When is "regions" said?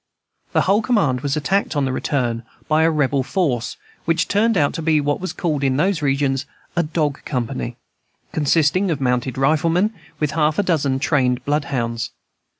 6.01-6.47